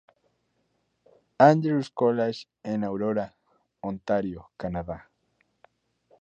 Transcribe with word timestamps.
Andrew's 1.39 1.89
College 1.91 2.47
en 2.63 2.83
Aurora, 2.83 3.35
Ontario, 3.81 4.49
Canadá. 4.57 5.07